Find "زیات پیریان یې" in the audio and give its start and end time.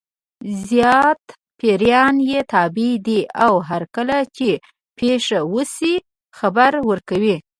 0.67-2.39